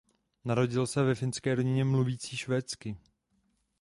Narodil 0.45 0.87
se 0.87 1.03
ve 1.03 1.15
finské 1.15 1.55
rodině 1.55 1.85
mluvící 1.85 2.37
švédsky. 2.37 2.97